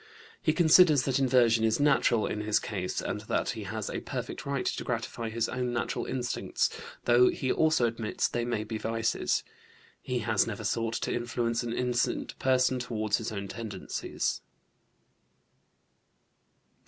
[0.41, 4.47] He considers that inversion is natural in his case and that he has a perfect
[4.47, 6.71] right to gratify his own natural instincts,
[7.05, 9.43] though he also admits they may be vices.
[10.01, 14.41] He has never sought to influence an innocent person toward his own tendencies.